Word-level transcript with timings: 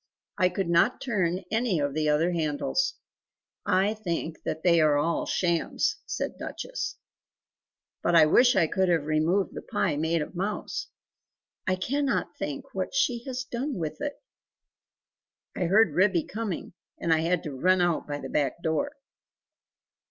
I 0.39 0.49
could 0.49 0.67
not 0.67 0.99
turn 0.99 1.43
any 1.51 1.79
of 1.79 1.93
the 1.93 2.09
other 2.09 2.31
handles; 2.31 2.95
I 3.67 3.93
think 3.93 4.41
that 4.45 4.63
they 4.63 4.81
are 4.81 4.97
all 4.97 5.27
shams," 5.27 5.97
said 6.07 6.39
Duchess, 6.39 6.97
"but 8.01 8.15
I 8.15 8.25
wish 8.25 8.55
I 8.55 8.65
could 8.65 8.89
have 8.89 9.03
removed 9.05 9.53
the 9.53 9.61
pie 9.61 9.97
made 9.97 10.23
of 10.23 10.33
mouse! 10.33 10.87
I 11.67 11.75
cannot 11.75 12.35
think 12.35 12.73
what 12.73 12.95
she 12.95 13.23
has 13.25 13.43
done 13.43 13.75
with 13.75 14.01
it? 14.01 14.15
I 15.55 15.65
heard 15.65 15.93
Ribby 15.93 16.23
coming 16.23 16.73
and 16.97 17.13
I 17.13 17.19
had 17.19 17.43
to 17.43 17.51
run 17.51 17.79
out 17.79 18.07
by 18.07 18.17
the 18.17 18.27
back 18.29 18.63
door!" 18.63 18.93